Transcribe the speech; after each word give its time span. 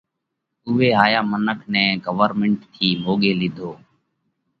اُوئي 0.67 0.89
هائيا 0.99 1.21
منک 1.31 1.59
نئہ 1.71 2.01
ڳورمنٽ 2.05 2.59
ٿِي 2.73 2.87
مونڳي 3.03 3.31
لِيڌو۔ 3.39 3.71